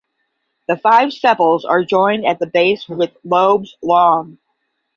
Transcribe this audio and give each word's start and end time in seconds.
The 0.67 0.77
five 0.77 1.13
sepals 1.13 1.63
are 1.63 1.83
joined 1.83 2.25
at 2.25 2.39
the 2.39 2.47
base 2.47 2.89
with 2.89 3.11
lobes 3.23 3.75
long. 3.83 4.39